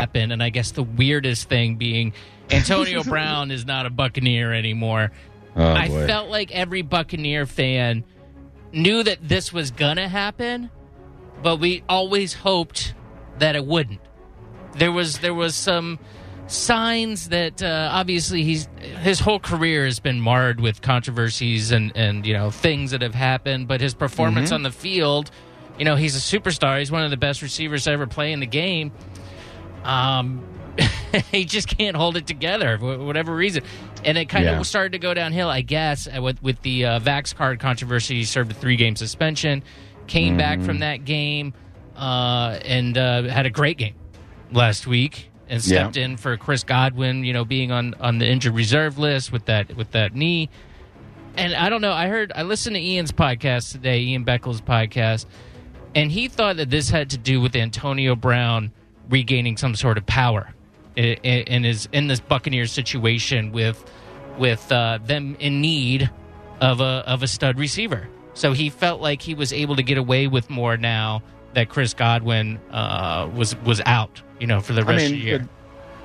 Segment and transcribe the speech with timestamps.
[0.00, 2.12] Happen, and I guess the weirdest thing being
[2.50, 5.12] Antonio Brown is not a Buccaneer anymore.
[5.56, 6.06] Oh, I boy.
[6.06, 8.04] felt like every Buccaneer fan
[8.72, 10.70] knew that this was gonna happen,
[11.42, 12.94] but we always hoped
[13.38, 14.00] that it wouldn't.
[14.74, 15.98] There was there was some
[16.46, 18.68] signs that uh, obviously he's
[19.00, 23.14] his whole career has been marred with controversies and and you know things that have
[23.14, 25.30] happened, but his performance on the field,
[25.78, 26.78] you know, he's a superstar.
[26.78, 28.92] He's one of the best receivers to ever play in the game.
[29.84, 30.42] Um,
[31.32, 33.62] he just can't hold it together for whatever reason,
[34.04, 34.58] and it kind Yeah.
[34.58, 35.48] of started to go downhill.
[35.48, 38.96] I guess uh, with with the uh, Vax card controversy, he served a three game
[38.96, 39.62] suspension,
[40.06, 41.52] came back from that game,
[41.96, 43.94] uh, and uh, had a great game
[44.52, 45.80] last week, and Yeah.
[45.82, 47.24] stepped in for Chris Godwin.
[47.24, 50.48] You know, being on on the injured reserve list with that with that knee.
[51.36, 51.92] And I don't know.
[51.92, 55.26] I heard I listened to Ian's podcast today, Ian Beckles' podcast,
[55.94, 58.72] and he thought that this had to do with Antonio Brown
[59.10, 60.52] regaining some sort of power
[60.96, 63.84] in, in his in this Buccaneers situation with
[64.38, 66.10] with uh, them in need
[66.60, 68.08] of a of a stud receiver.
[68.34, 71.22] So he felt like he was able to get away with more now
[71.54, 75.36] that Chris Godwin uh, was was out, you know, for the rest of the year.
[75.36, 75.48] it-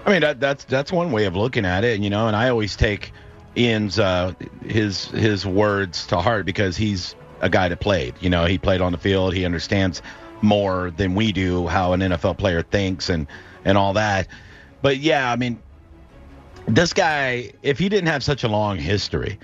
[0.07, 2.27] I mean that, that's that's one way of looking at it, you know.
[2.27, 3.11] And I always take
[3.57, 8.13] Ian's uh, his his words to heart because he's a guy that played.
[8.19, 9.33] You know, he played on the field.
[9.33, 10.03] He understands
[10.41, 13.27] more than we do how an NFL player thinks and
[13.63, 14.27] and all that.
[14.81, 15.61] But yeah, I mean,
[16.67, 19.39] this guy, if he didn't have such a long history,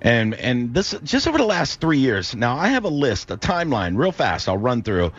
[0.00, 2.34] and and this just over the last three years.
[2.34, 4.48] Now I have a list, a timeline, real fast.
[4.48, 5.12] I'll run through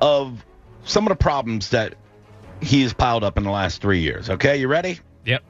[0.00, 0.44] of
[0.84, 1.94] some of the problems that
[2.60, 4.30] he's piled up in the last three years.
[4.30, 4.98] Okay, you ready?
[5.24, 5.42] Yep.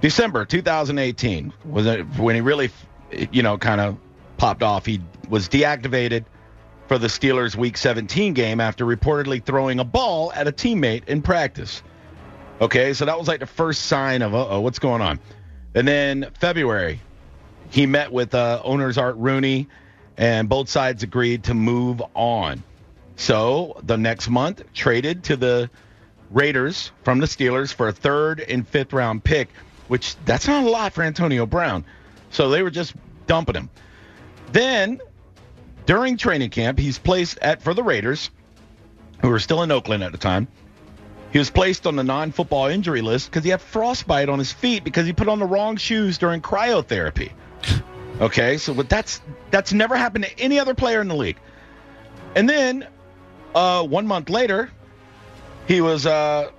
[0.00, 1.86] December 2018 was
[2.16, 2.70] when he really,
[3.32, 3.98] you know, kind of
[4.36, 4.86] popped off.
[4.86, 6.24] He was deactivated
[6.90, 11.22] for the Steelers' Week 17 game after reportedly throwing a ball at a teammate in
[11.22, 11.84] practice.
[12.60, 15.20] Okay, so that was like the first sign of, uh oh, what's going on?
[15.72, 17.00] And then February,
[17.70, 19.68] he met with uh, owners Art Rooney,
[20.16, 22.64] and both sides agreed to move on.
[23.14, 25.70] So the next month, traded to the
[26.32, 29.48] Raiders from the Steelers for a third and fifth round pick,
[29.86, 31.84] which that's not a lot for Antonio Brown.
[32.30, 32.94] So they were just
[33.28, 33.70] dumping him.
[34.50, 35.00] Then
[35.86, 38.30] during training camp, he's placed at for the Raiders,
[39.22, 40.48] who were still in Oakland at the time.
[41.32, 44.82] He was placed on the non-football injury list because he had frostbite on his feet
[44.82, 47.32] because he put on the wrong shoes during cryotherapy.
[48.20, 51.38] Okay, so but that's that's never happened to any other player in the league.
[52.36, 52.86] And then
[53.54, 54.70] uh, one month later,
[55.66, 56.50] he was uh,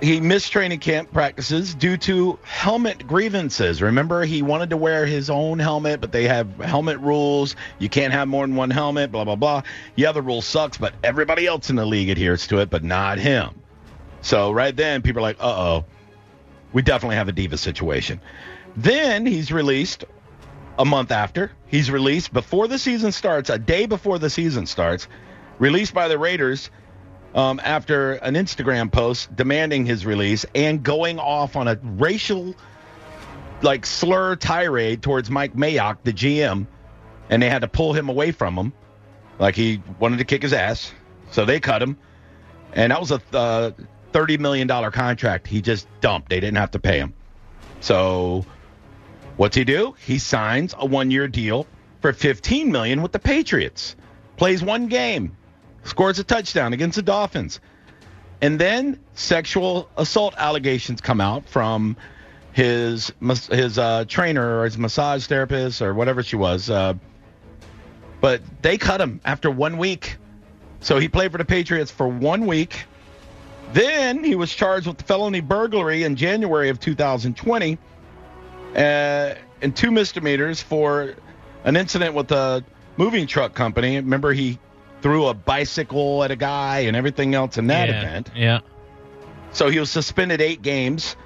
[0.00, 3.82] he missed training camp practices due to helmet grievances.
[3.82, 7.56] Remember, he wanted to wear his own helmet, but they have helmet rules.
[7.78, 9.12] You can't have more than one helmet.
[9.12, 9.62] Blah blah blah.
[9.96, 13.18] Yeah, the rule sucks, but everybody else in the league adheres to it, but not
[13.18, 13.50] him.
[14.22, 15.84] So right then, people are like, "Uh oh,
[16.72, 18.20] we definitely have a diva situation."
[18.76, 20.04] Then he's released
[20.78, 21.52] a month after.
[21.66, 25.08] He's released before the season starts, a day before the season starts,
[25.58, 26.70] released by the Raiders
[27.34, 32.54] um, after an Instagram post demanding his release and going off on a racial
[33.62, 36.66] like slur tirade towards Mike Mayock, the GM,
[37.28, 38.72] and they had to pull him away from him,
[39.38, 40.92] like he wanted to kick his ass.
[41.30, 41.96] So they cut him,
[42.72, 43.70] and that was a uh,
[44.12, 45.46] thirty million dollar contract.
[45.46, 46.30] He just dumped.
[46.30, 47.14] They didn't have to pay him.
[47.80, 48.44] So
[49.36, 49.94] what's he do?
[50.04, 51.66] He signs a one year deal
[52.00, 53.94] for fifteen million with the Patriots.
[54.36, 55.36] Plays one game,
[55.84, 57.60] scores a touchdown against the Dolphins.
[58.42, 61.96] And then sexual assault allegations come out from
[62.52, 63.12] his
[63.50, 66.70] his uh, trainer or his massage therapist or whatever she was.
[66.70, 66.94] Uh,
[68.20, 70.16] but they cut him after one week.
[70.80, 72.86] So he played for the Patriots for one week.
[73.72, 77.78] Then he was charged with felony burglary in January of 2020
[78.74, 81.14] uh, and two misdemeanors for
[81.64, 82.64] an incident with a
[82.96, 83.96] moving truck company.
[83.96, 84.58] Remember, he
[85.02, 88.30] threw a bicycle at a guy and everything else in that yeah, event.
[88.34, 88.60] Yeah.
[89.52, 91.16] So he was suspended eight games.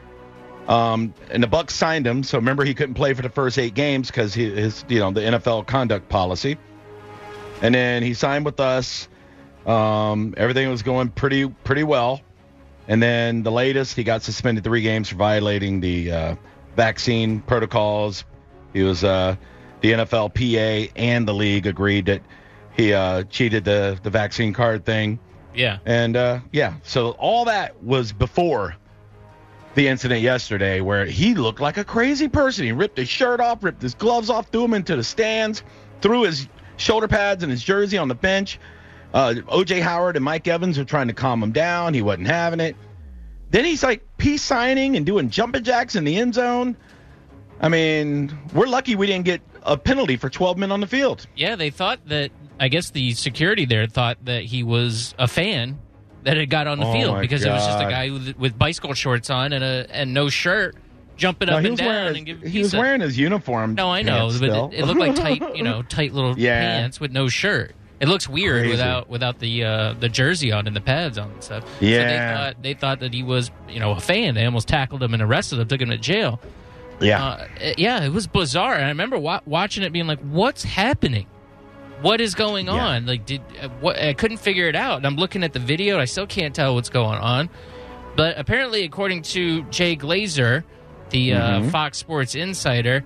[0.69, 2.23] Um, and the Bucks signed him.
[2.23, 5.21] So remember, he couldn't play for the first eight games because his, you know, the
[5.21, 6.57] NFL conduct policy.
[7.61, 9.09] And then he signed with us.
[9.67, 12.21] Um, everything was going pretty, pretty well.
[12.89, 16.37] And then the latest, he got suspended three games for violating the uh,
[16.77, 18.25] vaccine protocols.
[18.73, 19.37] He was uh,
[19.81, 22.23] the NFL PA and the league agreed that
[22.77, 25.19] he uh, cheated the the vaccine card thing.
[25.55, 25.79] Yeah.
[25.85, 28.77] And uh, yeah, so all that was before
[29.75, 32.65] the incident yesterday where he looked like a crazy person.
[32.65, 35.63] He ripped his shirt off, ripped his gloves off, threw them into the stands,
[36.01, 38.59] threw his shoulder pads and his jersey on the bench.
[39.13, 41.95] Uh, OJ Howard and Mike Evans are trying to calm him down.
[41.95, 42.77] He wasn't having it.
[43.51, 46.77] Then he's like peace signing and doing jumping jacks in the end zone.
[47.65, 51.27] I mean, we're lucky we didn't get a penalty for 12 men on the field.
[51.35, 52.31] Yeah, they thought that.
[52.61, 55.79] I guess the security there thought that he was a fan
[56.23, 58.59] that had got on the Oh, field because it was just a guy with, with
[58.59, 60.77] bicycle shorts on and a and no shirt
[61.17, 63.75] jumping No, up and down and giving he was wearing his uniform.
[63.75, 66.61] No, I know, but it, it looked like tight, you know, tight little Yeah.
[66.61, 67.75] pants with no shirt.
[68.01, 68.71] It looks weird Crazy.
[68.71, 71.65] without without the uh, the jersey on and the pads on and stuff.
[71.81, 72.37] So they Yeah.
[72.37, 74.35] thought they thought that he was, you know, a fan.
[74.35, 76.41] They almost tackled him and arrested him, took him to jail.
[77.01, 77.25] Yeah.
[77.25, 77.47] Uh,
[77.77, 78.75] yeah, it was bizarre.
[78.75, 81.27] And I remember wa- watching it, being like, "What's happening?
[82.03, 82.73] What is going Yeah.
[82.73, 83.07] on?
[83.07, 83.99] Like, did uh, what?
[83.99, 86.55] I couldn't figure it out." And I'm looking at the video, and I still can't
[86.55, 87.49] tell what's going on.
[88.17, 90.65] But apparently, according to Jay Glazer,
[91.11, 91.67] the Mhm.
[91.67, 93.05] uh, Fox Sports insider,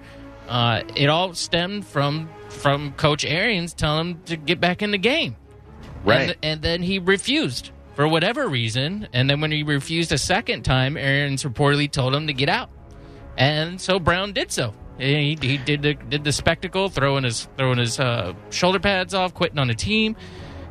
[0.49, 4.99] uh, it all stemmed from from Coach Arians telling him to get back in the
[4.99, 5.37] game.
[6.05, 6.31] right.
[6.31, 9.07] And, and then he refused for whatever reason.
[9.13, 12.71] And then when he refused a second time, Arians reportedly told him to get out.
[13.39, 14.75] And so Brown did so.
[14.99, 19.33] He, he did the did the spectacle, throwing his throwing his uh, shoulder pads off,
[19.33, 20.17] quitting on the team,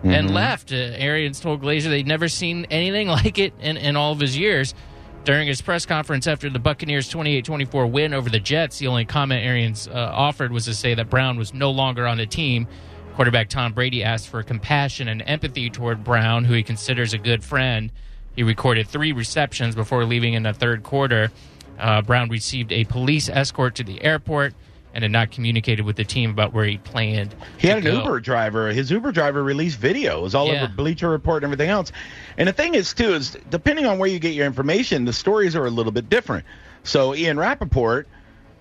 [0.04, 0.34] and Mhm.
[0.34, 0.72] left.
[0.74, 4.38] Uh, Arians told Glazer they'd never seen anything like it in, in all of his
[4.38, 4.76] years.
[5.24, 9.46] During his press conference after the Buccaneers' 28-24 win over the Jets, the only comment
[9.46, 12.66] Arians uh, offered was to say that Brown was no longer on the team.
[13.16, 17.44] Quarterback Tom Brady asked for compassion and empathy toward Brown, who he considers a good
[17.44, 17.92] friend.
[18.38, 21.30] He recorded three receptions before leaving in the third quarter.
[21.80, 24.54] Uh, Brown received a police escort to the airport
[24.94, 27.36] and had not communicated with the team about where he planned.
[27.60, 28.00] He had an go.
[28.00, 28.70] Uber driver.
[28.70, 30.20] His Uber driver released video.
[30.20, 30.64] It was all Yeah.
[30.64, 31.92] over Bleacher Report and everything else.
[32.38, 35.56] And the thing is, too, is depending on where you get your information, the stories
[35.56, 36.46] are a little bit different.
[36.84, 38.08] So Ian Rapoport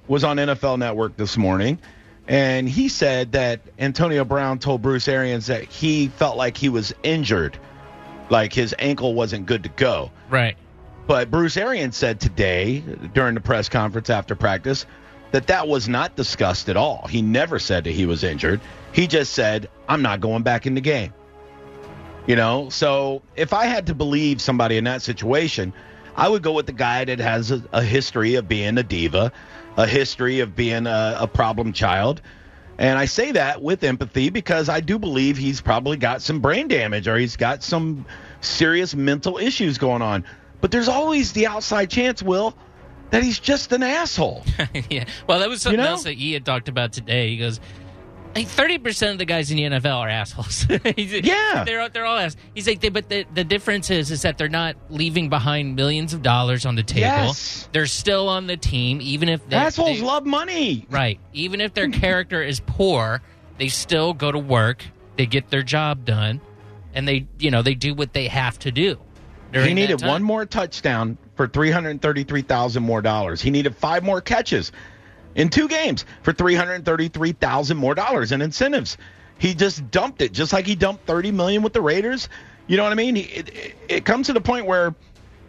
[0.09, 1.79] was on NFL Network this morning,
[2.29, 6.93] and he said that Antonio Brown told Bruce Arians that he felt like he was
[7.03, 7.57] injured,
[8.29, 10.11] like his ankle wasn't good to go.
[10.29, 10.57] Right.
[11.07, 12.81] But Bruce Arians said today
[13.15, 14.87] during the press conference after practice
[15.31, 17.07] that that was not discussed at all.
[17.09, 18.61] He never said that he was injured.
[18.93, 21.13] He just said, "I'm not going back in the game."
[22.27, 25.73] You know, so if I had to believe somebody in that situation,
[26.17, 29.31] I would go with the guy that has a, a history of being a diva,
[29.77, 32.21] a history of being a, a problem child.
[32.79, 36.69] And I say that with empathy because I do believe he's probably got some brain
[36.69, 38.05] damage or he's got some
[38.41, 40.25] serious mental issues going on.
[40.61, 42.57] But there's always the outside chance, Will,
[43.11, 44.45] that he's just an asshole.
[44.91, 45.05] yeah.
[45.29, 45.93] Well, that was something You know?
[45.93, 47.29] else that he had talked about today.
[47.31, 47.61] He goes,
[48.35, 50.63] thirty percent of the guys in the NFL are assholes.
[50.97, 51.65] He's- Yeah.
[51.65, 52.43] they're they're all assholes.
[52.55, 56.13] He's like, they, but the the difference is is that they're not leaving behind millions
[56.13, 57.01] of dollars on the table.
[57.01, 57.69] Yes.
[57.73, 60.87] They're still on the team, even if they, Assholes they- love money.
[60.91, 61.19] right.
[61.33, 63.23] Even if their character is poor,
[63.59, 64.85] they still go to work.
[65.17, 66.43] They get their job done,
[66.93, 68.99] and they you know they do what they have to do.
[69.57, 73.41] During He needed one more touchdown for three hundred thirty-three thousand more dollars.
[73.41, 74.73] He needed five more catches
[75.35, 78.97] in two games for three hundred thirty-three thousand more dollars in incentives.
[79.39, 82.29] He just dumped it, just like he dumped thirty million with the Raiders.
[82.67, 83.17] You know what I mean?
[83.17, 84.95] He, it, it comes to the point where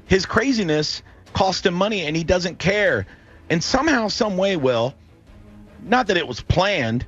[0.05, 1.01] his craziness
[1.33, 3.05] cost him money, and he doesn't care.
[3.49, 4.93] And somehow, some way, will
[5.83, 7.05] not that it was planned,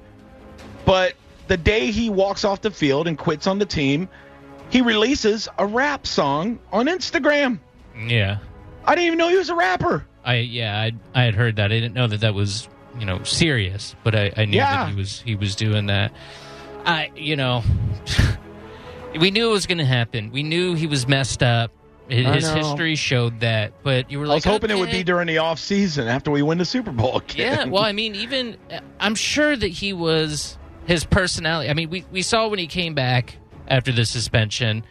[0.85, 1.13] but
[1.47, 4.07] the day he walks off the field and quits on the team,
[4.69, 7.59] he releases a rap song on Instagram.
[8.07, 8.39] Yeah.
[8.85, 10.05] I didn't even know he was a rapper.
[10.23, 11.65] I yeah, I I had heard that.
[11.65, 12.67] I didn't know that that was
[12.99, 14.85] you know serious, but I, I knew Yeah.
[14.85, 16.11] that he was he was doing that.
[16.85, 17.63] I you know,
[19.19, 20.31] we knew it was going to happen.
[20.31, 21.71] We knew he was messed up.
[22.07, 25.27] His, history showed that, but you were like, I was hoping it would be during
[25.27, 27.67] the off season after we win the Super Bowl again.
[27.67, 28.57] Yeah, well, I mean, even
[28.99, 30.57] I'm sure that he was
[30.87, 31.69] his personality.
[31.69, 33.37] I mean, we we saw when he came back
[33.69, 34.83] after the suspension.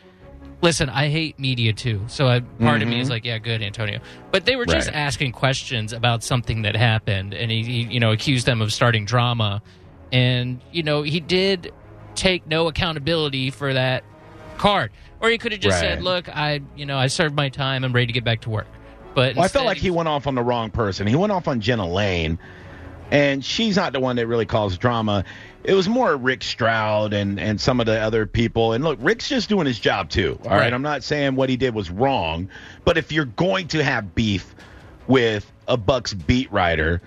[0.60, 3.12] Listen, I hate media too, so I, part of me is mm-hmm.
[3.12, 4.00] like, yeah, good, Antonio.
[4.32, 4.96] But they were just Right.
[4.96, 9.04] asking questions about something that happened, and he, he, you know, accused them of starting
[9.04, 9.62] drama,
[10.10, 11.72] and you know, he did
[12.16, 14.02] take no accountability for that
[14.56, 17.84] card, or he could have just said, look, I, you know, I served my time,
[17.84, 18.66] I'm ready to get back to work.
[19.14, 21.06] But Well, I felt like he went off on the wrong person.
[21.06, 22.38] He went off on Jenna Laine,
[23.10, 25.24] and she's not the one that really caused drama.
[25.64, 28.72] It was more Rick Stroud and and some of the other people.
[28.72, 30.38] And look, Rick's just doing his job too.
[30.44, 30.72] All right, Right.
[30.72, 32.48] I'm not saying what he did was wrong,
[32.84, 34.54] but if you're going to have beef
[35.06, 37.00] with a Bucks beat writer,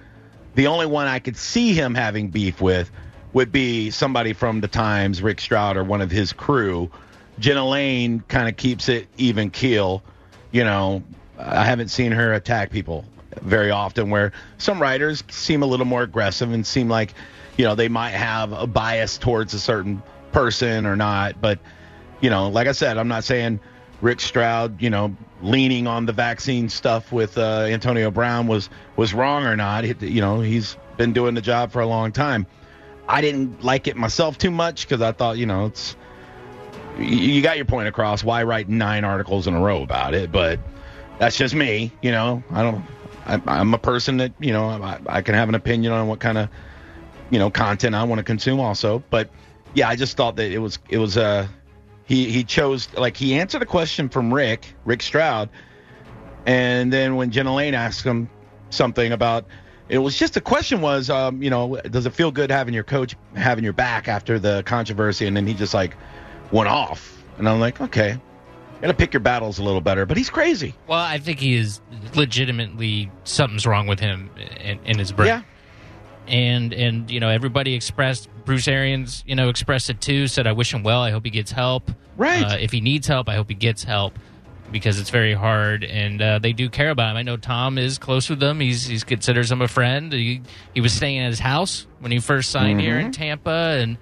[0.55, 2.91] the only one I could see him having beef with
[3.33, 6.91] would be somebody from the Times, Rick Stroud, or one of his crew.
[7.39, 10.03] Jenna Laine kind of keeps it even keel.
[10.51, 11.01] You know,
[11.39, 13.05] I haven't seen her attack people
[13.41, 17.13] very often, where some writers seem a little more aggressive and seem like,
[17.57, 21.39] you know, they might have a bias towards a certain person or not.
[21.41, 21.59] But,
[22.21, 23.59] you know, like I said, I'm not saying
[24.01, 29.13] Rick Stroud, you know, leaning on the vaccine stuff with uh, Antonio Brown was was
[29.13, 29.85] wrong or not.
[29.85, 32.45] It- you know, he's been doing the job for a long time.
[33.07, 35.95] I didn't like it myself too much because I thought, you know, it's
[36.99, 38.23] you- you got your point across.
[38.23, 40.31] Why write nine articles in a row about it?
[40.31, 40.59] But
[41.21, 41.91] that's just me.
[42.01, 42.83] You know, I don't.
[43.27, 46.19] I, I'm a person that you know I, I can have an opinion on what
[46.19, 46.49] kind of
[47.29, 49.03] you know content I want to consume also.
[49.11, 49.29] But
[49.75, 51.47] yeah, I just thought that it was it was uh
[52.05, 55.49] he he chose like he answered a question from Rick Rick Stroud,
[56.47, 58.27] and then when Jenna Laine asked him
[58.71, 59.45] something about
[59.89, 62.85] it was just the question was um you know does it feel good having your
[62.85, 65.95] coach having your back after the controversy and then he just like
[66.51, 68.17] went off and I'm like okay
[68.81, 70.73] gotta pick your battles a little better but he's crazy.
[70.87, 71.79] Well, I think he is
[72.15, 75.27] legitimately something's wrong with him in, in his brain.
[75.27, 75.41] yeah.
[76.27, 80.51] And and you know everybody expressed Bruce Arians you know expressed it too said I
[80.53, 81.01] wish him well.
[81.01, 81.91] I hope he gets help.
[82.17, 82.43] Right.
[82.43, 84.17] uh, if he needs help I hope he gets help
[84.71, 87.17] because it's very hard and uh, they do care about him.
[87.17, 88.59] I know Tom is close with them.
[88.61, 90.13] He's he considers him a friend.
[90.13, 90.41] He
[90.73, 93.07] he was staying at his house when he first signed here Mm-hmm.
[93.07, 93.97] in Tampa and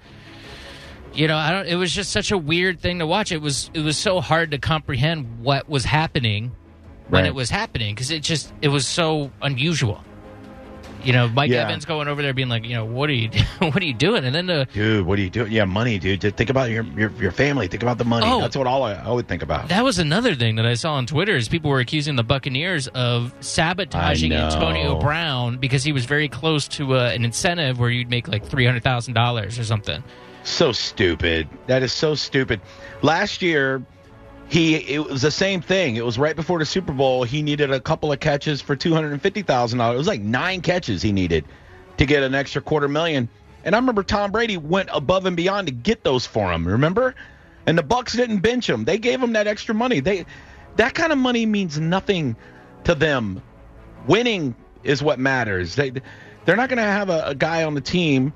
[1.14, 3.70] you know I don't it was just such a weird thing to watch it was
[3.74, 6.52] it was so hard to comprehend what was happening
[7.08, 7.28] when Right.
[7.28, 10.02] it was happening because it just it was so unusual
[11.02, 11.62] you know, Mike Yeah.
[11.64, 14.22] Evans going over there being like, you know, what are you, what are you doing?
[14.26, 16.84] And then the, dude what are you doing yeah money dude just think about your
[16.96, 18.38] your, your family think about the money Oh.
[18.42, 20.92] that's what all I, I would think about that was another thing that I saw
[20.94, 26.04] on Twitter is people were accusing the Buccaneers of sabotaging Antonio Brown because he was
[26.04, 29.64] very close to uh, an incentive where you'd make like three hundred thousand dollars or
[29.64, 30.04] something.
[30.50, 31.48] So stupid.
[31.68, 32.60] That is so stupid.
[33.02, 33.82] Last year,
[34.48, 35.96] he it was the same thing.
[35.96, 37.22] It was right before the Super Bowl.
[37.22, 39.94] He needed a couple of catches for two hundred and fifty thousand dollars.
[39.94, 41.44] It was like nine catches he needed
[41.96, 43.28] to get an extra quarter million.
[43.64, 46.66] And I remember Tom Brady went above and beyond to get those for him.
[46.66, 47.14] Remember?
[47.66, 48.84] And the Bucks didn't bench him.
[48.84, 50.00] They gave him that extra money.
[50.00, 50.26] They
[50.76, 52.36] that kind of money means nothing
[52.84, 53.40] to them.
[54.06, 55.76] Winning is what matters.
[55.76, 55.92] They
[56.44, 58.32] they're not going to have a, a guy on the team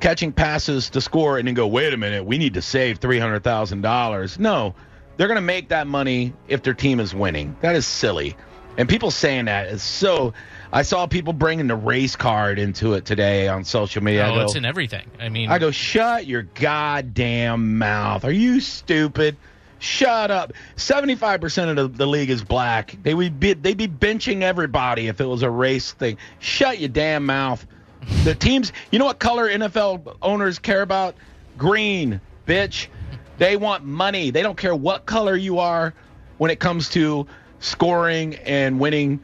[0.00, 3.18] catching passes to score and then go, wait a minute, we need to save three
[3.18, 4.38] hundred thousand dollars.
[4.38, 4.74] No,
[5.16, 7.56] they're going to make that money if their team is winning.
[7.60, 8.36] That is silly,
[8.76, 10.34] and people saying that is so.
[10.72, 14.28] I saw people bringing the race card into it today on social media.
[14.28, 15.10] Oh, go, it's in everything.
[15.18, 18.24] I mean, I go, shut your goddamn mouth.
[18.24, 19.36] Are you stupid?
[19.80, 20.52] Shut up.
[20.76, 22.96] Seventy-five percent of the, the league is black.
[23.02, 26.18] They would be they'd be benching everybody if it was a race thing.
[26.38, 27.66] Shut your damn mouth.
[28.24, 31.14] The teams, you know what color NFL owners care about?
[31.58, 32.88] Green, bitch.
[33.38, 34.30] They want money.
[34.30, 35.94] They don't care what color you are
[36.38, 37.26] when it comes to
[37.60, 39.20] scoring and winning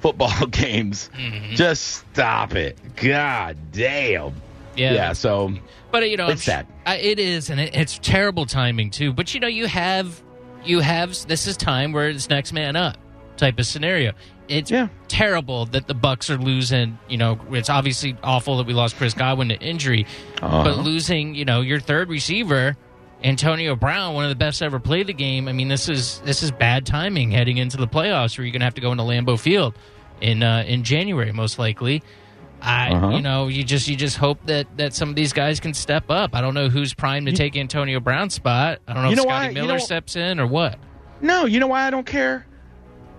[0.00, 1.10] football games.
[1.16, 1.54] Mm-hmm.
[1.54, 2.78] Just stop it.
[2.96, 4.34] God damn.
[4.76, 5.52] yeah, Yeah, so
[5.90, 6.66] But you know, It's sad.
[6.86, 9.12] I, it is, and it, it's terrible timing too.
[9.12, 10.20] But you know, you have,
[10.64, 11.10] you have.
[11.26, 12.96] This is time where it's next man up
[13.36, 14.12] type of scenario.
[14.50, 14.88] It's Yeah.
[15.08, 16.98] terrible that the Bucks are losing.
[17.08, 20.06] You know, it's obviously awful that we lost Chris Godwin to injury,
[20.42, 20.64] Uh-huh.
[20.64, 22.76] but losing, you know, your third receiver,
[23.22, 25.46] Antonio Brown, one of the best to ever played the game.
[25.46, 28.60] I mean, this is this is bad timing heading into the playoffs, where you're going
[28.60, 29.74] to have to go into Lambeau Field
[30.20, 32.02] in uh, in January, most likely.
[32.62, 33.08] I, Uh-huh.
[33.10, 36.10] you know, you just you just hope that that some of these guys can step
[36.10, 36.34] up.
[36.34, 38.80] I don't know who's primed to take Antonio Brown's spot.
[38.88, 39.48] I don't know You if know Scotty why?
[39.48, 40.78] You Miller know- steps in or what.
[41.22, 42.46] No, you know why I don't care?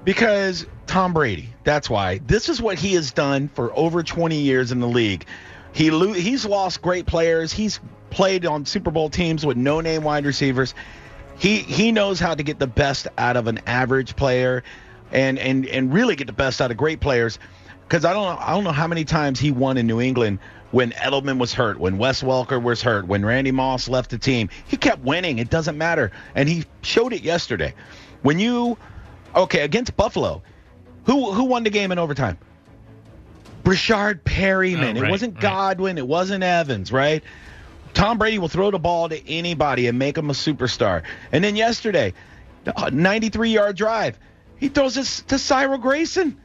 [0.03, 1.53] Because Tom Brady.
[1.63, 2.20] That's why.
[2.20, 5.25] This is what he has done for over 20 years in the league.
[5.74, 7.53] He lo- he's lost great players.
[7.53, 7.79] He's
[8.10, 10.74] played on Super Bowl teams with no-name wide receivers.
[11.38, 14.63] He he knows how to get the best out of an average player
[15.12, 17.39] and and and really get the best out of great players.
[17.89, 20.39] Cuz I don't know I don't know how many times he won in New England
[20.72, 24.50] when Edelman was hurt, when Wes Welker was hurt, when Randy Moss left the team.
[24.67, 25.39] He kept winning.
[25.39, 26.12] It doesn't matter.
[26.36, 27.74] And he showed it yesterday.
[28.22, 28.77] When you
[29.36, 30.44] okay, against Buffalo,
[31.06, 32.38] who who won the game in overtime?
[33.64, 34.98] Breshad Perriman.
[34.98, 35.42] Oh, right, it wasn't right.
[35.42, 35.98] Godwin.
[35.98, 37.24] It wasn't Evans, right?
[37.94, 41.04] Tom Brady will throw the ball to anybody and make him a superstar.
[41.32, 42.14] And then yesterday,
[42.92, 44.18] 93 yard drive,
[44.58, 46.40] he throws this to Cyril Grayson.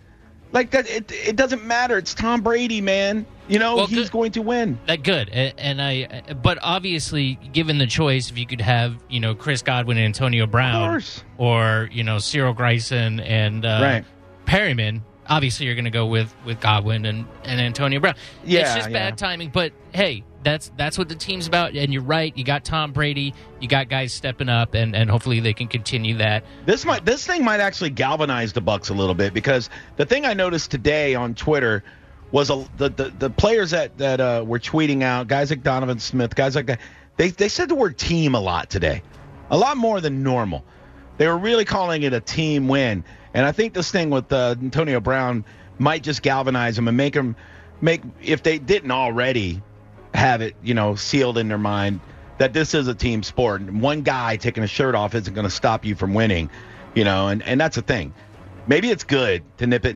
[0.52, 1.98] Like that, it, it doesn't matter.
[1.98, 3.26] It's Tom Brady, man.
[3.48, 4.78] You know Well, he's good- going to win.
[4.86, 6.22] That good, A- and I.
[6.42, 10.46] But obviously, given the choice, if you could have, you know, Chris Godwin and Antonio
[10.46, 11.00] Brown,
[11.38, 14.04] or you know, Cyril Grayson and uh, Right.
[14.46, 18.14] Perriman, obviously you're going to go with with Godwin and and Antonio Brown.
[18.44, 18.92] Yeah, it's just yeah.
[19.10, 19.50] bad timing.
[19.50, 21.74] But hey, that's that's what the team's about.
[21.76, 22.36] And you're right.
[22.36, 23.32] You got Tom Brady.
[23.60, 26.44] You got guys stepping up, and and hopefully they can continue that.
[26.64, 30.24] This might this thing might actually galvanize the Bucks a little bit because the thing
[30.24, 31.84] I noticed today on Twitter
[32.32, 35.98] was a, the, the the players that that uh, were tweeting out guys like Donovan
[35.98, 36.80] Smith, guys like that.
[37.16, 39.02] They they said the word team a lot today,
[39.50, 40.64] a lot more than normal.
[41.18, 44.56] They were really calling it a team win, and I think this thing with uh,
[44.60, 45.44] Antonio Brown
[45.78, 47.36] might just galvanize them and make them
[47.80, 49.62] make if they didn't already
[50.14, 52.00] have it, you know, sealed in their mind
[52.38, 53.60] that this is a team sport.
[53.60, 56.50] And one guy taking a shirt off isn't going to stop you from winning,
[56.94, 58.14] you know, and, and that's the thing.
[58.66, 59.95] Maybe it's good to nip it